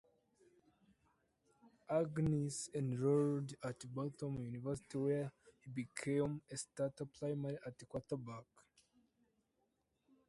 Aggainis 1.91 2.71
enrolled 2.73 3.53
at 3.63 3.83
Boston 3.93 4.39
University, 4.41 4.97
where 4.97 5.31
he 5.59 5.69
became 5.69 6.41
a 6.49 6.57
starter, 6.57 7.05
primarily 7.05 7.59
at 7.67 7.87
quarterback. 7.87 8.45